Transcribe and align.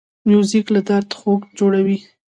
موزیک 0.29 0.65
له 0.75 0.81
درد 0.89 1.09
خوږ 1.17 1.41
جوړوي. 1.57 1.97